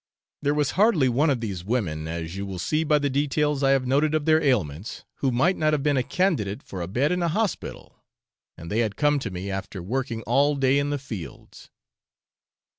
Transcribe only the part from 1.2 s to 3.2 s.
of these women, as you will see by the